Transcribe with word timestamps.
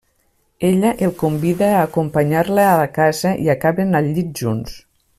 Ella 0.69 0.93
el 1.07 1.13
convida 1.19 1.67
a 1.75 1.83
acompanyar-la 1.83 2.65
a 2.71 2.75
la 2.83 2.89
casa 2.97 3.35
i 3.45 3.55
acaben 3.57 3.99
al 4.01 4.13
llit 4.17 4.39
junts. 4.43 4.79